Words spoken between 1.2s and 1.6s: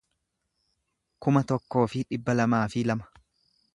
kuma